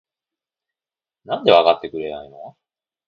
[1.25, 2.57] なんでわかってくれないの？？